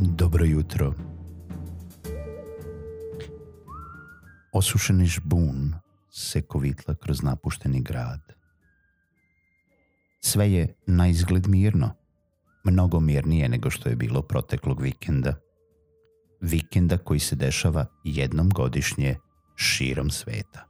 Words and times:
Dobro 0.00 0.44
jutro. 0.44 0.94
Osušeni 4.52 5.06
žbun 5.06 5.74
se 6.10 6.42
kovitla 6.42 6.94
kroz 6.94 7.22
napušteni 7.22 7.82
grad. 7.82 8.20
Sve 10.20 10.52
je 10.52 10.74
na 10.86 11.08
izgled 11.08 11.46
mirno, 11.48 11.94
mnogo 12.64 13.00
mirnije 13.00 13.48
nego 13.48 13.70
što 13.70 13.88
je 13.88 13.96
bilo 13.96 14.22
proteklog 14.22 14.80
vikenda. 14.80 15.34
Vikenda 16.40 16.98
koji 16.98 17.20
se 17.20 17.36
dešava 17.36 17.86
jednom 18.04 18.48
godišnje 18.48 19.16
širom 19.56 20.10
sveta. 20.10 20.64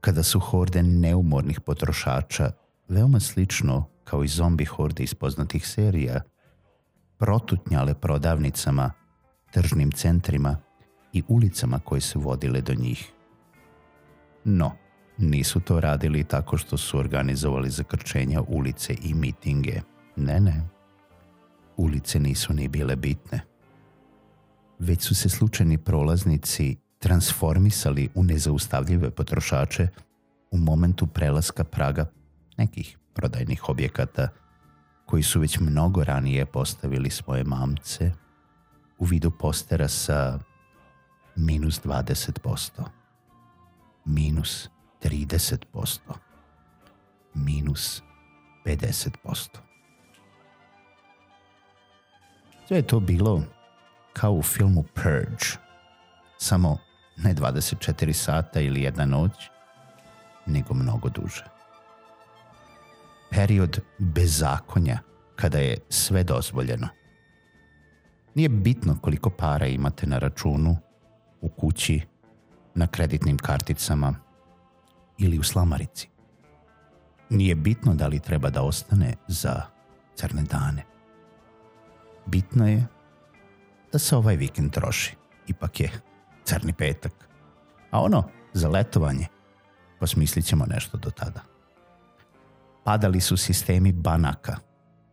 Kada 0.00 0.22
su 0.22 0.40
horde 0.40 0.82
neumornih 0.82 1.60
potrošača, 1.60 2.50
veoma 2.88 3.20
slično 3.20 3.88
kao 4.04 4.24
i 4.24 4.28
zombi 4.28 4.64
horde 4.64 5.02
iz 5.02 5.14
poznatih 5.14 5.68
serija, 5.68 6.22
protutnjale 7.18 7.94
prodavnicama, 7.94 8.90
tržnim 9.50 9.92
centrima 9.92 10.56
i 11.12 11.22
ulicama 11.28 11.78
koje 11.78 12.00
su 12.00 12.20
vodile 12.20 12.60
do 12.60 12.74
njih. 12.74 13.12
No, 14.44 14.72
nisu 15.18 15.60
to 15.60 15.80
radili 15.80 16.24
tako 16.24 16.56
što 16.56 16.76
su 16.76 16.98
organizovali 16.98 17.70
zakrčenja 17.70 18.42
ulice 18.48 18.96
i 19.02 19.14
mitinge. 19.14 19.80
Ne, 20.16 20.40
ne. 20.40 20.68
Ulice 21.76 22.20
nisu 22.20 22.52
ni 22.52 22.68
bile 22.68 22.96
bitne. 22.96 23.40
Već 24.78 25.02
su 25.02 25.14
se 25.14 25.28
slučajni 25.28 25.78
prolaznici 25.78 26.76
transformisali 26.98 28.08
u 28.14 28.24
nezaustavljive 28.24 29.10
potrošače 29.10 29.88
u 30.50 30.58
momentu 30.58 31.06
prelaska 31.06 31.64
praga 31.64 32.06
nekih 32.56 32.98
prodajnih 33.14 33.68
objekata 33.68 34.28
koji 35.08 35.22
su 35.22 35.40
već 35.40 35.58
mnogo 35.58 36.04
ranije 36.04 36.46
postavili 36.46 37.10
svoje 37.10 37.44
mamce 37.44 38.12
u 38.98 39.04
vidu 39.04 39.30
postera 39.30 39.88
sa 39.88 40.38
minus 41.36 41.82
20%, 41.84 42.82
minus 44.04 44.68
30%, 45.02 45.98
minus 47.34 48.02
50%. 48.64 49.58
Sve 52.66 52.76
je 52.76 52.86
to 52.86 53.00
bilo 53.00 53.42
kao 54.12 54.32
u 54.32 54.42
filmu 54.42 54.82
Purge, 54.94 55.44
samo 56.38 56.78
ne 57.16 57.34
24 57.34 58.12
sata 58.12 58.60
ili 58.60 58.82
jedna 58.82 59.04
noć, 59.04 59.32
nego 60.46 60.74
mnogo 60.74 61.08
duže. 61.08 61.57
Period 63.38 63.80
bezakonja 63.98 64.98
kada 65.36 65.58
je 65.58 65.76
sve 65.88 66.24
dozvoljeno. 66.24 66.88
Nije 68.34 68.48
bitno 68.48 68.98
koliko 69.02 69.30
para 69.30 69.66
imate 69.66 70.06
na 70.06 70.18
računu, 70.18 70.76
u 71.40 71.48
kući, 71.48 72.00
na 72.74 72.86
kreditnim 72.86 73.38
karticama 73.38 74.14
ili 75.18 75.38
u 75.38 75.42
slamarici. 75.42 76.08
Nije 77.30 77.54
bitno 77.54 77.94
da 77.94 78.06
li 78.06 78.20
treba 78.20 78.50
da 78.50 78.62
ostane 78.62 79.14
za 79.28 79.62
crne 80.14 80.42
dane. 80.42 80.84
Bitno 82.26 82.68
je 82.68 82.86
da 83.92 83.98
se 83.98 84.16
ovaj 84.16 84.36
vikend 84.36 84.72
troši. 84.72 85.16
Ipak 85.46 85.80
je 85.80 85.90
crni 86.44 86.72
petak. 86.72 87.28
A 87.90 88.00
ono, 88.00 88.28
za 88.52 88.68
letovanje, 88.68 89.26
posmislit 90.00 90.44
ćemo 90.44 90.66
nešto 90.66 90.98
do 90.98 91.10
tada. 91.10 91.57
Padali 92.84 93.20
su 93.20 93.36
sistemi 93.36 93.92
banaka, 93.92 94.56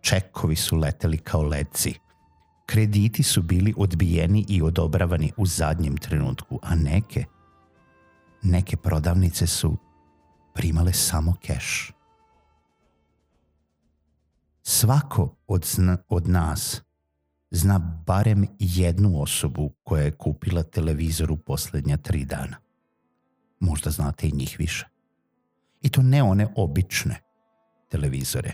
čekovi 0.01 0.55
su 0.55 0.77
leteli 0.77 1.17
kao 1.17 1.43
leci, 1.43 1.99
krediti 2.65 3.23
su 3.23 3.41
bili 3.41 3.73
odbijeni 3.77 4.45
i 4.49 4.61
odobravani 4.61 5.31
u 5.37 5.45
zadnjem 5.45 5.97
trenutku, 5.97 6.59
a 6.61 6.75
neke, 6.75 7.25
neke 8.43 8.77
prodavnice 8.77 9.47
su 9.47 9.77
primale 10.53 10.93
samo 10.93 11.35
keš. 11.41 11.91
Svako 14.63 15.35
od, 15.47 15.65
zna, 15.65 15.97
od 16.09 16.27
nas 16.27 16.81
zna 17.51 17.79
barem 18.05 18.47
jednu 18.59 19.21
osobu 19.21 19.71
koja 19.83 20.03
je 20.03 20.11
kupila 20.11 20.63
televizor 20.63 21.31
u 21.31 21.37
poslednja 21.37 21.97
tri 21.97 22.25
dana. 22.25 22.57
Možda 23.59 23.89
znate 23.89 24.27
i 24.27 24.31
njih 24.31 24.55
više. 24.59 24.87
I 25.81 25.89
to 25.89 26.01
ne 26.01 26.23
one 26.23 26.47
obične 26.55 27.24
televizore, 27.95 28.51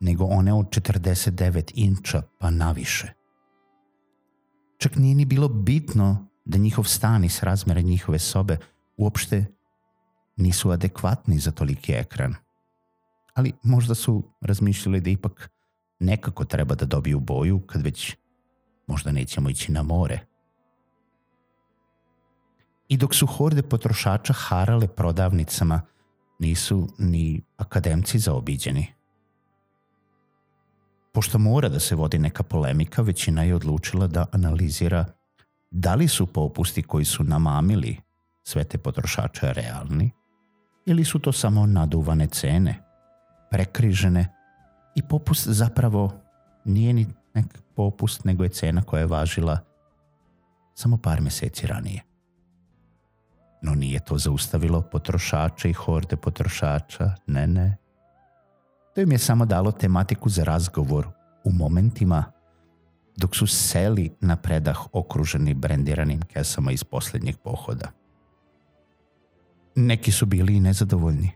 nego 0.00 0.24
one 0.24 0.52
od 0.52 0.68
49 0.68 1.72
inča 1.74 2.22
pa 2.38 2.50
naviše. 2.50 3.12
Čak 4.78 4.96
nije 4.96 5.14
ni 5.14 5.24
bilo 5.24 5.48
bitno 5.48 6.26
da 6.44 6.58
njihov 6.58 6.84
stan 6.84 7.24
i 7.24 7.28
s 7.28 7.42
razmere 7.42 7.82
njihove 7.82 8.18
sobe 8.18 8.58
uopšte 8.96 9.44
nisu 10.36 10.70
adekvatni 10.70 11.38
za 11.38 11.50
toliki 11.50 11.92
ekran. 11.92 12.34
Ali 13.34 13.52
možda 13.62 13.94
su 13.94 14.22
razmišljali 14.40 15.00
da 15.00 15.10
ipak 15.10 15.50
nekako 16.00 16.44
treba 16.44 16.74
da 16.74 16.86
dobiju 16.86 17.20
boju 17.20 17.60
kad 17.66 17.82
već 17.82 18.16
možda 18.86 19.12
nećemo 19.12 19.50
ići 19.50 19.72
na 19.72 19.82
more. 19.82 20.20
I 22.88 22.96
dok 22.96 23.14
su 23.14 23.26
horde 23.26 23.62
potrošača 23.62 24.32
harale 24.32 24.88
prodavnicama, 24.88 25.82
nisu 26.38 26.88
ni 26.98 27.42
akademci 27.56 28.18
zaobiđeni. 28.18 28.86
Pošto 31.12 31.38
mora 31.38 31.68
da 31.68 31.80
se 31.80 31.94
vodi 31.94 32.18
neka 32.18 32.42
polemika, 32.42 33.02
većina 33.02 33.42
je 33.42 33.54
odlučila 33.54 34.06
da 34.06 34.26
analizira 34.32 35.04
da 35.70 35.94
li 35.94 36.08
su 36.08 36.26
popusti 36.26 36.82
koji 36.82 37.04
su 37.04 37.24
namamili 37.24 37.96
sve 38.42 38.64
te 38.64 38.78
potrošače 38.78 39.52
realni 39.52 40.10
ili 40.86 41.04
su 41.04 41.18
to 41.18 41.32
samo 41.32 41.66
naduvane 41.66 42.26
cene, 42.26 42.82
prekrižene 43.50 44.28
i 44.94 45.02
popust 45.02 45.48
zapravo 45.48 46.12
nije 46.64 46.92
ni 46.92 47.06
nek 47.34 47.46
popust, 47.74 48.24
nego 48.24 48.44
je 48.44 48.48
cena 48.48 48.82
koja 48.82 49.00
je 49.00 49.06
važila 49.06 49.58
samo 50.74 50.96
par 50.96 51.20
meseci 51.20 51.66
ranije. 51.66 52.13
No 53.64 53.74
nije 53.74 54.00
to 54.04 54.18
zaustavilo 54.18 54.82
potrošače 54.82 55.70
i 55.70 55.72
horde 55.72 56.16
potrošača, 56.16 57.14
ne, 57.26 57.46
ne. 57.46 57.76
To 58.94 59.00
im 59.00 59.12
je 59.12 59.18
samo 59.18 59.46
dalo 59.46 59.72
tematiku 59.72 60.28
za 60.28 60.44
razgovor 60.44 61.08
u 61.44 61.52
momentima 61.52 62.24
dok 63.16 63.36
su 63.36 63.46
seli 63.46 64.12
na 64.20 64.36
predah 64.36 64.86
okruženi 64.92 65.54
brendiranim 65.54 66.22
kesama 66.22 66.72
iz 66.72 66.84
poslednjeg 66.84 67.36
pohoda. 67.36 67.88
Neki 69.74 70.12
su 70.12 70.26
bili 70.26 70.56
i 70.56 70.60
nezadovoljni. 70.60 71.30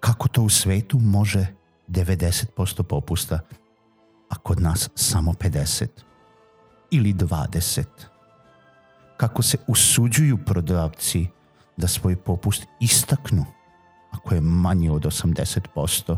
Kako 0.00 0.28
to 0.28 0.42
u 0.42 0.48
svetu 0.48 0.98
može 0.98 1.46
90% 1.88 2.82
popusta, 2.82 3.40
a 4.28 4.36
kod 4.36 4.60
nas 4.60 4.90
samo 4.94 5.32
50 5.32 5.86
ili 6.90 7.14
20? 7.14 7.84
Kako 9.18 9.42
se 9.42 9.58
usuđuju 9.66 10.38
prodavci 10.46 11.26
da 11.76 11.88
svoj 11.88 12.16
popust 12.16 12.66
istaknu 12.80 13.44
ako 14.10 14.34
je 14.34 14.40
manji 14.40 14.88
od 14.88 15.02
80%? 15.02 16.16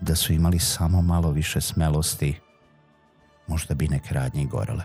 Da 0.00 0.14
su 0.14 0.32
imali 0.32 0.58
samo 0.58 1.02
malo 1.02 1.30
više 1.30 1.60
smelosti, 1.60 2.40
možda 3.46 3.74
bi 3.74 3.88
neke 3.88 4.14
radnje 4.14 4.42
i 4.42 4.46
gorele. 4.46 4.84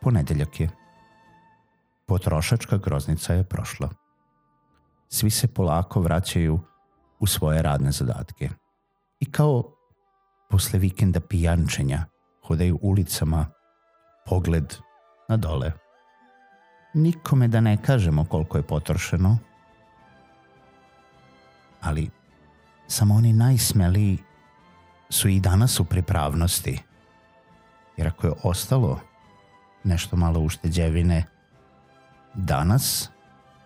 Ponedeljak 0.00 0.60
je. 0.60 0.70
Potrošačka 2.06 2.76
groznica 2.76 3.34
je 3.34 3.44
prošla. 3.44 3.90
Svi 5.08 5.30
se 5.30 5.48
polako 5.48 6.00
vraćaju 6.00 6.60
u 7.20 7.26
svoje 7.26 7.62
radne 7.62 7.92
zadatke. 7.92 8.50
I 9.20 9.30
kao 9.30 9.74
posle 10.50 10.78
vikenda 10.78 11.20
pijančenja 11.20 12.04
hodaju 12.46 12.78
ulicama, 12.82 13.46
pogled 14.26 14.74
na 15.28 15.36
dole. 15.36 15.72
Nikome 16.94 17.48
da 17.48 17.60
ne 17.60 17.82
kažemo 17.82 18.24
koliko 18.24 18.56
je 18.58 18.62
potrošeno, 18.62 19.38
ali 21.80 22.10
samo 22.86 23.14
oni 23.14 23.32
najsmeliji 23.32 24.18
su 25.10 25.28
i 25.28 25.40
danas 25.40 25.80
u 25.80 25.84
pripravnosti. 25.84 26.78
Jer 27.96 28.08
ako 28.08 28.26
je 28.26 28.32
ostalo 28.42 29.00
nešto 29.84 30.16
malo 30.16 30.40
ušteđevine, 30.40 31.24
danas 32.34 33.10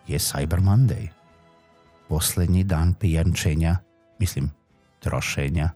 je 0.07 0.19
Cyber 0.19 0.61
Monday. 0.61 1.09
Poslednji 2.09 2.65
dan 2.65 2.95
pijančenja, 2.95 3.77
mislim, 4.19 4.51
trošenja. 5.01 5.71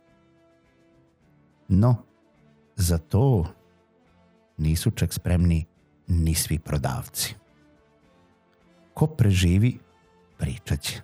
No, 1.68 1.96
za 2.80 2.98
to 2.98 3.44
nisu 4.56 4.90
čak 4.90 5.12
spremni 5.12 5.66
ni 6.08 6.34
svi 6.34 6.58
prodavci. 6.58 7.34
Ko 8.94 9.06
preživi, 9.06 9.78
pričat 10.38 10.80
će. 10.80 11.00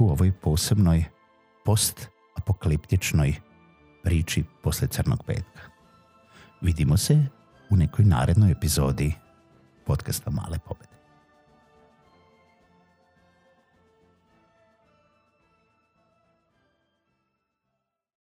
u 0.00 0.10
ovoj 0.10 0.32
posebnoj 0.32 1.04
post-apokaliptičnoj 1.64 3.34
priči 4.02 4.44
posle 4.62 4.88
Crnog 4.88 5.24
petka. 5.24 5.60
Vidimo 6.60 6.96
se 6.96 7.26
u 7.70 7.76
nekoj 7.76 8.04
narednoj 8.04 8.50
epizodi 8.50 9.14
podcasta 9.86 10.30
Male 10.30 10.58
pobede. 10.58 10.97